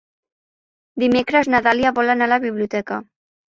[1.03, 3.01] Dimecres na Dàlia vol anar a la biblioteca.